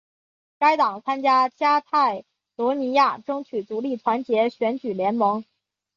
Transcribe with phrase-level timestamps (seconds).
[0.57, 2.23] 该党参加加泰
[2.55, 5.45] 罗尼亚争取独立团结选举联盟。